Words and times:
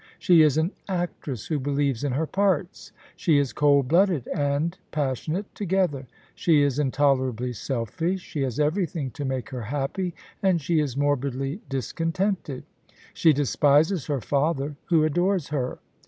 She 0.17 0.41
is 0.41 0.57
an 0.57 0.71
actress 0.87 1.45
who 1.45 1.59
believes 1.59 2.03
in 2.03 2.13
her 2.13 2.25
parts. 2.25 2.91
She 3.15 3.37
is 3.37 3.53
cold 3.53 3.87
blooded 3.87 4.27
and 4.29 4.75
passionate 4.89 5.53
together. 5.53 6.07
She 6.33 6.63
is 6.63 6.79
intolerably 6.79 7.53
selfish; 7.53 8.19
she 8.21 8.41
has 8.41 8.59
everything 8.59 9.11
to 9.11 9.23
make 9.25 9.49
her 9.51 9.61
happy, 9.61 10.15
and 10.41 10.59
she 10.59 10.79
is 10.79 10.97
morbidly 10.97 11.61
dis 11.69 11.93
contented 11.93 12.63
She 13.13 13.31
despises 13.31 14.07
her 14.07 14.21
father 14.21 14.75
who 14.87 15.03
adores 15.03 15.49
her. 15.49 15.77